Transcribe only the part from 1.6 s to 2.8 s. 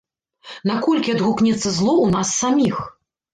зло ў нас саміх?